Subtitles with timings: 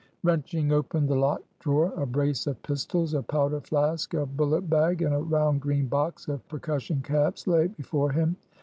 [0.23, 5.03] Wrenching open the locked drawer, a brace of pistols, a powder flask, a bullet bag,
[5.03, 8.35] and a round green box of percussion caps lay before him.